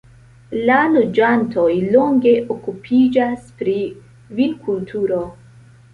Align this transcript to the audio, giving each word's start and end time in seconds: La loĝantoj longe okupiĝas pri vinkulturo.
La 0.69 0.77
loĝantoj 0.93 1.67
longe 1.97 2.33
okupiĝas 2.55 3.47
pri 3.61 3.77
vinkulturo. 4.41 5.21